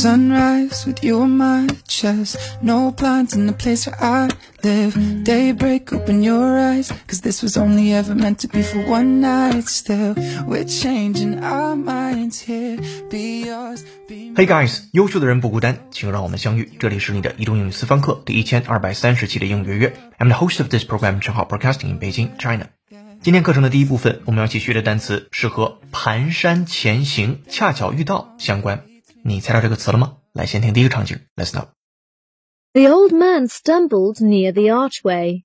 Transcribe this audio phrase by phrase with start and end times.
[0.00, 2.38] Sunrise with you on my chest.
[2.62, 4.30] No plans in the place where I
[4.62, 4.96] live.
[5.24, 6.90] Daybreak, open your eyes.
[7.06, 9.68] Cause this was only ever meant to be for one night.
[9.68, 10.14] Still,
[10.46, 12.78] we're changing our minds here.
[13.10, 16.72] Be yours, be Hey guys，优秀的人不孤单，请让我们相遇。
[16.78, 19.94] 这里是你的移动英语私房课第一千二百三十期的英语月。
[20.18, 22.68] I'm the host of this program，正好 broadcasting in Beijing, China。
[23.20, 28.84] 今天课程的第一部分，我们要一起学的单词是和蹒跚前行、恰巧遇到相关。
[29.23, 30.17] 你猜到这个词了吗？
[30.33, 31.67] 来，先听第一个场景，Let's know。
[32.73, 35.43] The old man stumbled near the archway.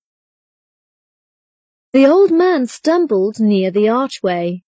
[1.92, 4.62] The old man stumbled near the archway.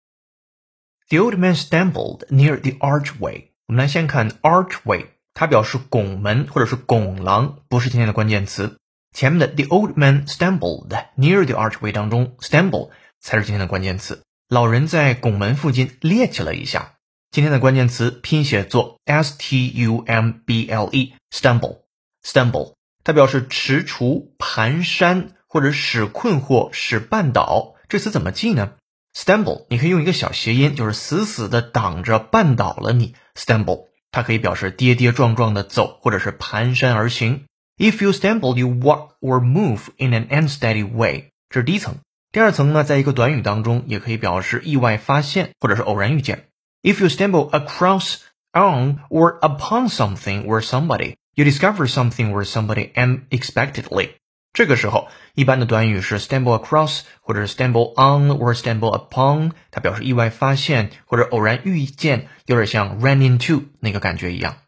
[1.10, 3.50] The old man stumbled near the archway。
[3.68, 8.78] 我们来先看 archway，它表示拱门或者是拱廊，不是今天的关键词。
[9.14, 14.24] 前面的 the old man stumbled near the archway 当中，stumble 才是今天的关键词。
[14.48, 16.95] 老人在拱门附近趔趄了一下。
[17.37, 21.81] 今天的关键词拼写作 s t u m b l e，stumble
[22.25, 27.75] stumble，它表示踟蹰、蹒跚或者使困惑、使绊倒。
[27.91, 28.73] 这词怎么记呢
[29.15, 33.15] ？stumble 你可以用一个小谐音，就是死死的挡着、绊倒了你。
[33.35, 37.45] stumble 它可以表示跌跌撞撞的走，或者是蹒跚而行。
[37.77, 41.33] If you stumble, you walk or move in an unsteady way。
[41.51, 41.97] 这是第一层。
[42.33, 46.47] 第二层呢，在一个短语当中，也可以表示意外发现或者是偶然遇见。
[46.87, 48.19] If you stumble across
[48.55, 54.11] on or upon something or somebody, you discover something or somebody unexpectedly。
[54.53, 64.59] 这个时候，一般的短语是 stumble across 或者是 stumble on or stumble upon，它表示意外发现或者偶然遇见，有点像 run into 那个感觉一样。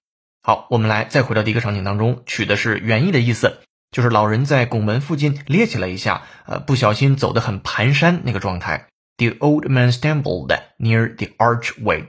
[0.42, 3.60] 好，我们来再回到第一个场景当中，取的是原意的意思，
[3.92, 8.88] 就是老人在拱门附近趔趄了一下，呃，不小心走得很蹒跚那个状态。
[9.17, 12.07] The old man stumbled near the archway。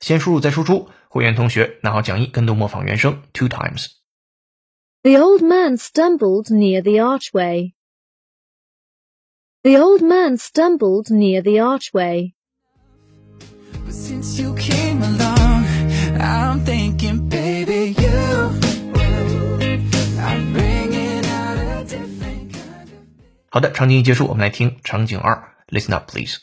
[0.00, 3.88] 先输入再输出，会员同学拿好讲义，跟读模仿原声 two times。
[5.02, 7.72] The old man stumbled near the archway.
[9.62, 12.34] The old man stumbled near the archway.
[13.84, 15.64] But since you came along,
[16.18, 18.52] I'm thinking, baby, you.
[20.20, 23.04] I'm bringing out a different kind of.
[23.50, 26.38] 好的，场景一结束，我们来听场景二，Listen up, please。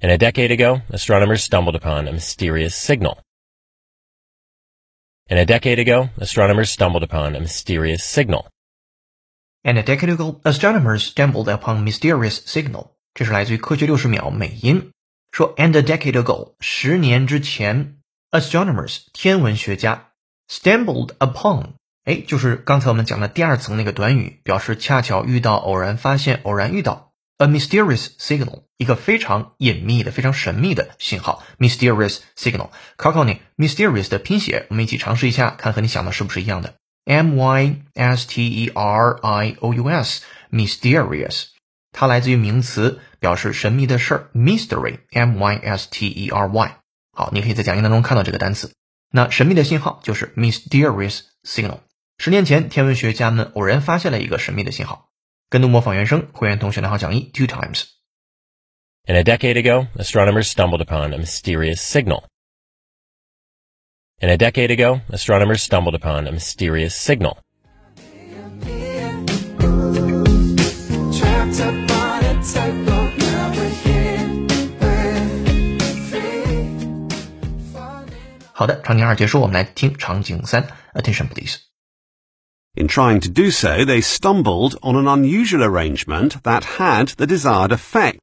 [0.00, 3.18] And a decade ago, astronomers stumbled upon a mysterious signal.
[5.28, 8.48] And a decade ago, astronomers stumbled upon a mysterious signal.
[9.62, 12.90] And a decade ago, astronomers stumbled upon mysterious signal。
[13.14, 14.90] 这是来自于科学六十秒美音。
[15.32, 17.96] 说 and a decade ago，十年之前，
[18.30, 20.12] astronomers 天文学家
[20.48, 27.07] stumbled upon，哎，就是刚才我们讲的第二层那个短语，表示恰巧遇到、偶然发现、偶然遇到。
[27.39, 31.41] A mysterious signal，一个非常隐秘的、非常神秘的信号。
[31.57, 36.75] Mysterious signal，考考你，mysterious 的拼写，我们一起尝试一下，看和你想的是不是一样的。
[37.05, 41.45] M Y S T E R I O U S，mysterious，
[41.93, 46.75] 它来自于名词，表示神秘的事儿，mystery，M Y S T E R Y。
[47.13, 48.73] 好，你可以在讲义当中看到这个单词。
[49.13, 51.79] 那神秘的信号就是 mysterious signal。
[52.17, 55.08] 十年前，天文学家们偶然发现了一个神秘的信号。
[55.50, 57.84] 跟读模仿原声，会员同学拿好讲义 two times。
[59.06, 62.24] And a decade ago, astronomers stumbled upon a mysterious signal.
[64.20, 67.38] And a decade ago, astronomers stumbled upon a mysterious signal.
[71.12, 74.46] Trapped up on a tightrope, now we're here,
[74.80, 75.18] we're
[76.10, 76.70] free.
[78.52, 80.66] 好的，场景二结束，我们来听场景三。
[80.94, 81.67] Attention please。
[82.76, 87.70] In trying to do so, they stumbled on an unusual arrangement that had the desired
[87.70, 88.18] effect.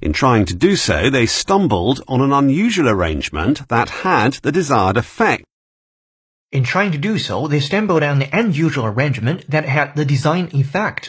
[0.00, 4.96] In trying to do so, they stumbled on an unusual arrangement that had the desired
[4.96, 5.44] effect.
[6.50, 10.48] In trying to do so, they stumbled on the unusual arrangement that had the design
[10.48, 11.08] effect.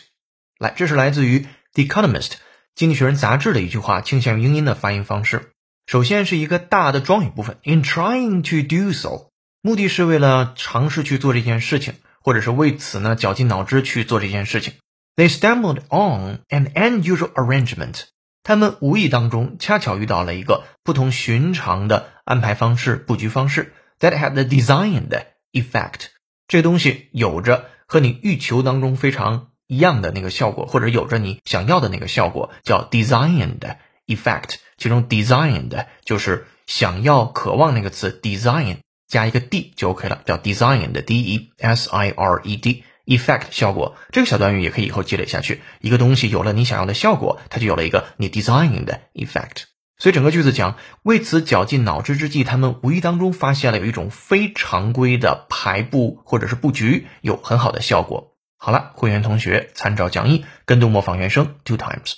[0.60, 1.40] 来，这是来自于《
[1.74, 2.34] The Economist》
[2.76, 5.52] 经济学人杂志的一句话，倾向于英音的发音方式。
[5.86, 9.30] 首先是一个大的庄语部分，in trying to do so，
[9.63, 14.75] 目的是为了尝试去做这件事情，或者是为此呢绞尽脑汁去做这件事情。
[15.15, 18.03] They stumbled on an unusual arrangement。
[18.43, 26.07] 他们无意当中恰巧遇到了一个不同寻常的安排方式、布局方式，that had the designed effect。
[26.49, 33.77] 这东西有着和你欲求当中非常一样的那个效果，或者有着你想要的那个效果，叫 designed
[34.07, 34.57] effect。
[34.77, 38.79] 其中 designed 就是想要、渴望那个词 design
[39.13, 42.85] 加一个 d 就 OK 了，叫 designed，d e s i r e d。
[43.05, 45.61] effect 效果这个小短语也可以以后积累下去。
[45.81, 49.65] 一个东西有了你想要的效果，它就有了一个你 design 的 effect。
[49.99, 58.37] 所以整个句子讲，为此绞尽脑汁之际，他们无意当中发现了有一种非常规的排布或者是布局，有很好的效果。
[58.57, 62.15] 好了，会员同学参照讲义跟读模仿原声 two times。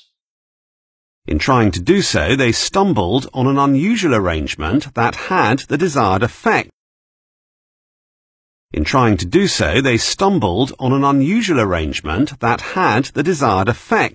[1.27, 6.21] In trying to do so, they stumbled on an unusual arrangement that had the desired
[6.21, 6.69] effect.
[8.77, 13.73] In trying to do so, they stumbled on an unusual arrangement that had the desired
[13.73, 14.15] effect.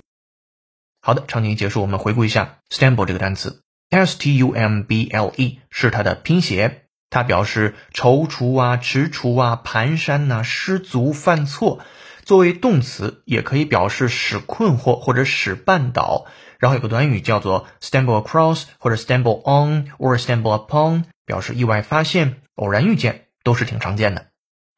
[1.02, 11.80] 好的，场景结束，我们回顾一下 stumble 这个单词，s t u m b l e 是它的拼写，它表示踌躇啊、踟蹰啊、蹒跚呐、失足、犯错。
[12.26, 16.26] 作为动词，也可以表示使困惑或者使绊倒。
[16.58, 24.29] 然后有个短语叫做 stumble across 或者 stumble on or stumble upon，表示意外发现、偶然遇见，都是挺常见的。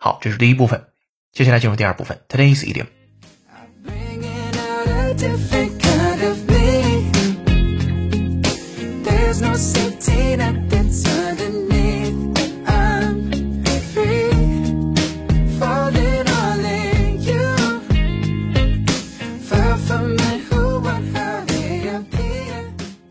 [0.04, 0.86] 好，这是第一部分，
[1.32, 2.88] 接下来进入第二部分，Today's idiom。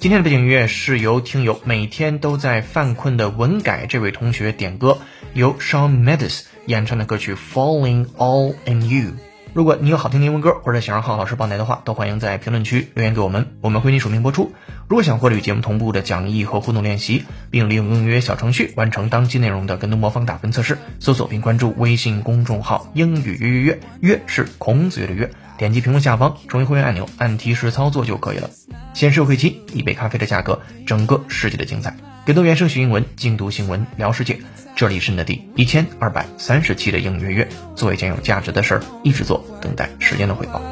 [0.01, 4.99] 今天的背景音乐是由听友每天都在犯困的文改这位同学点歌，
[5.35, 9.11] 由 Shawn Mendes 演唱的歌曲《Falling All in You》。
[9.53, 14.53] 如果你有好听的英文歌，或者想让浩老师帮来的话，都欢迎在评论区留言给我们，我们会你署名播出。
[14.87, 25.29] 如果想获得与节目同步的讲义和互动练习，并利用英语小程序完成当期内容的跟读模仿打分测试，搜索并关注微信公众号“英语约约约”，约是孔子约的约。
[25.59, 28.49] 点击屏幕下方成为会员按钮，按提示操作就可以了。
[28.95, 31.97] 先收会期，一杯咖啡的价格，整个世界的精彩。
[32.27, 34.39] 跟读原声学英文，精读新闻聊世界。
[34.77, 40.63] 这里是你的第一千二百三十期的英语约约，做一件有价值的事儿，一直做，等待时间的回报。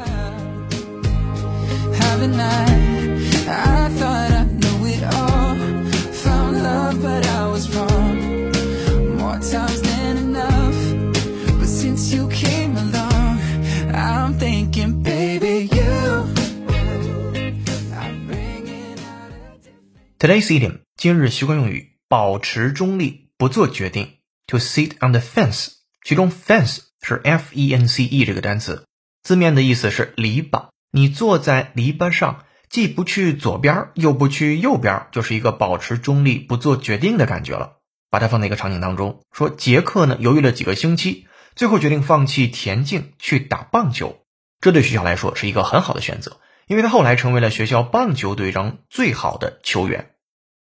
[20.19, 24.17] Today's idiom 今日习惯用语，保持中立，不做决定。
[24.47, 25.69] To sit on the fence，
[26.03, 28.83] 其中 fence 是 f e n c e 这个单词，
[29.23, 30.65] 字面的意思是篱笆。
[30.91, 37.77] 你坐在篱笆上，既不去左边，又不去右边，就是一个保持中立、不做决定的感觉了。
[38.09, 44.19] 把它放在一个场景当中，说杰克呢犹豫了几个星期，最后决定放弃田径去打棒球。
[44.59, 46.41] 这对学校来说是一个很好的选择。
[46.67, 50.11] 因为他后来成为了学校棒球队中最好的球员。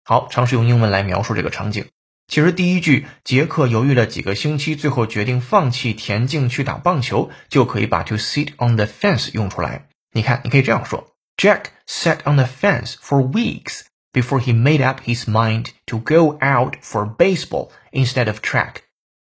[0.09, 1.89] 好，尝试用英文来描述这个场景。
[2.30, 9.89] 其实第一句杰克犹豫了几个星期，最后决定放弃田径去打棒球，就可以把 to sit on the fence 用出来。
[10.13, 13.81] 你看，你可以这样说：Jack sat on the fence for weeks
[14.13, 18.75] before he made up his mind to go out for baseball instead of track。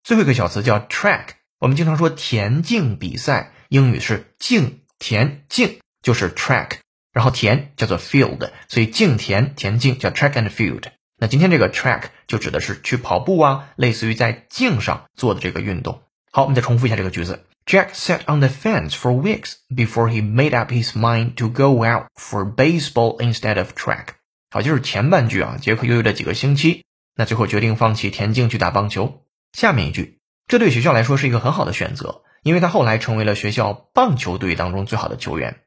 [0.05, 5.81] 最后一个小词叫 track，我们经常说田径比赛，英语是竞田径。
[6.03, 6.79] 就是 track，
[7.13, 10.85] 然后田叫做 field，所以竞田田径叫 track and field。
[11.19, 16.03] 那今天这个 track 就指的是去跑步啊，类似于在径上做的这个运动。
[16.33, 22.07] 好，我们再重复一下这个句子：Jack sat on the fence for weeks before he made up his mind to go out
[22.15, 24.15] for baseball instead of track。
[24.51, 26.85] 好，就是前半句啊，杰克犹豫了几个星期，
[27.17, 29.25] 那最后决定放弃田径去打棒球。
[29.53, 35.61] 下面一句，这对学校来说是一个很好的选择，因为他后来成为了学校棒球队当中最好的球员。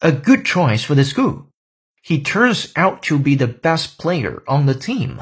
[0.00, 1.46] a good choice for the school.
[2.04, 5.18] He turns out to be the best player on the team.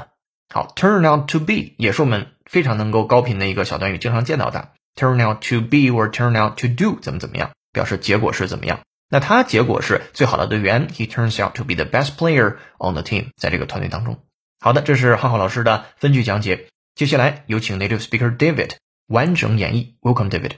[0.48, 4.72] 好，turn out to be 也是我们非常能够高频的一个小短语，经常见到的。
[4.96, 8.80] turn out to be or turn out to do 怎么怎么样，表示结果是怎么样。
[9.08, 14.22] 那他结果是最好的队员，He turns out to be the best player on the team，在这个团队当中。
[14.58, 16.68] 好的，这是浩浩老师的分句讲解。
[16.94, 18.72] 接下来有请 native speaker David
[19.06, 19.94] 完整演绎。
[20.00, 20.52] Welcome, David.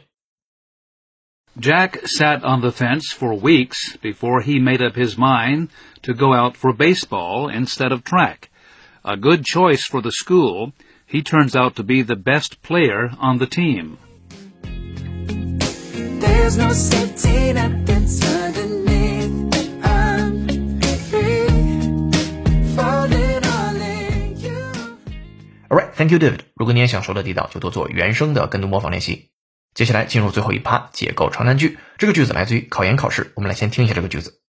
[1.58, 5.68] Jack sat on the fence for weeks before he made up his mind
[6.00, 8.50] to go out for baseball instead of track.
[9.04, 10.72] A good choice for the school.
[11.06, 13.98] He turns out to be the best player on the team.
[16.20, 19.84] There's no safety net that's underneath.
[19.84, 20.48] I'm
[21.10, 21.46] free,
[22.74, 24.98] falling all in you.
[25.70, 26.40] Alright, thank you, David.
[26.56, 29.28] 如果你也想说的地道，就多做原声的跟读模仿练习。
[29.76, 31.78] 接下来进入最后一趴，解构长难句。
[31.98, 34.40] 这个句子来自于考研考试，我们来先听一下这个句子。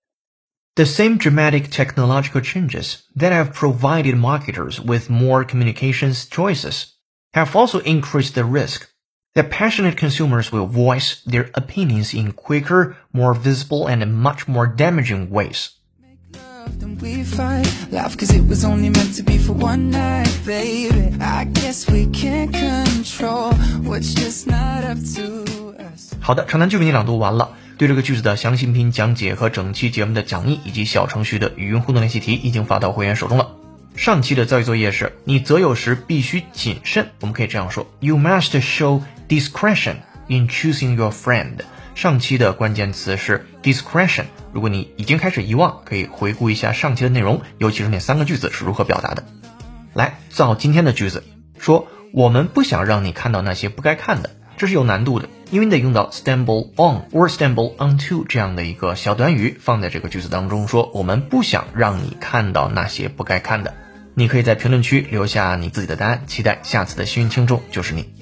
[0.75, 6.86] The same dramatic technological changes that have provided marketers with more communications choices
[7.34, 8.88] have also increased the risk
[9.36, 15.30] that passionate consumers will voice their opinions in quicker, more visible, and much more damaging
[15.30, 15.70] ways.
[16.79, 17.67] Then we fight.
[17.91, 21.15] Laugh cause it was only meant to be for one night, baby.
[21.21, 23.53] I guess we can't control
[23.85, 26.15] what's just not up to us.
[26.21, 27.51] 好的，长难句为你朗读完了。
[27.77, 33.49] 对这个句子的详细音频讲解和整期节目的讲义以及小程序的语音互动练习题已经发到会员手中了。
[33.95, 39.97] 上期的造句作业是你择友时必须谨慎，我们可以这样说：You must show discretion
[40.27, 41.59] in choosing your friend。
[41.99, 44.26] 上期的关键词是 discretion。
[44.52, 49.25] 如果你已经开始遗忘，可以回顾一下上期的内容，尤其是那三个句子是如何表达的。
[49.95, 51.25] 来造今天的句子，
[51.59, 54.31] 说我们不想让你看到那些不该看的。
[54.57, 63.75] 这是有难度的，因为你得用到 stumble on or stumble onto 这样的一个小短语放在这个句子当中，说我们不想让你看到那些不该看的。
[64.14, 68.18] 你可以在评论区留下你自己的答案，期待下次的幸运听众就是你。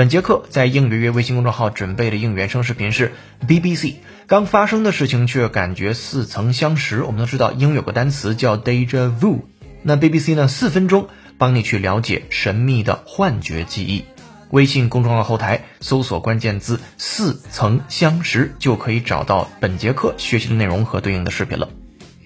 [0.00, 3.12] 本节课在应约约微信公众号准备的应援声视频是
[3.46, 7.02] BBC 刚发生的事情却感觉似曾相识。
[7.02, 9.40] 我们都知道英语有个单词叫 deja vu，
[9.82, 14.06] 那 BBC 呢四分钟帮你去了解神秘的幻觉记忆。
[14.48, 21.68] 微信公众号后台搜索关键字“似曾相识”，就可以找到本节课学习的内容和对应的视频了。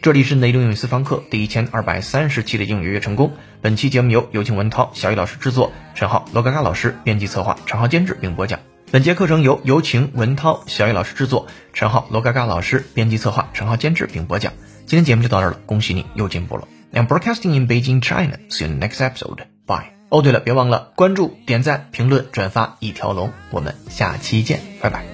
[0.05, 3.33] 这里是雷东英语私房课第一千二百三十期的英语月成功。
[3.63, 8.61] 本期节目由有请文涛、小雨老师制作，陈浩、罗嘎嘎老师编辑策划，陈浩监制并播讲。
[8.91, 14.53] 本节课程由有请文涛、小雨老师制作，陈浩、罗嘎嘎老师编辑策划，陈浩监制并播讲。
[14.85, 16.69] 今天节目就到这儿了，恭喜你又进步了。
[16.93, 18.37] I'm broadcasting in Beijing, China.
[18.51, 19.39] See you in the next episode.
[19.65, 19.95] Bye.
[20.11, 25.07] 哦，对了，别忘了关注、点赞、评论、转发一条龙，我们下期见，拜拜。